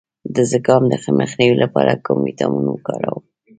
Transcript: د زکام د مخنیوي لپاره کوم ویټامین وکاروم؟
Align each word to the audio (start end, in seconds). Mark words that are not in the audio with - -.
د 0.35 0.37
زکام 0.51 0.83
د 0.89 0.93
مخنیوي 1.19 1.55
لپاره 1.63 2.01
کوم 2.05 2.19
ویټامین 2.25 2.65
وکاروم؟ 2.69 3.23